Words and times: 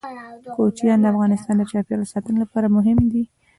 کوچیان 0.55 0.99
د 1.01 1.05
افغانستان 1.13 1.55
د 1.57 1.61
چاپیریال 1.71 2.09
ساتنې 2.13 2.37
لپاره 2.43 2.73
مهم 2.75 2.99
دي. 3.11 3.23